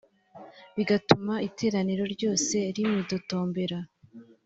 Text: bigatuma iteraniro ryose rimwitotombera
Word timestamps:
bigatuma 0.75 1.33
iteraniro 1.47 2.03
ryose 2.13 2.57
rimwitotombera 2.75 3.79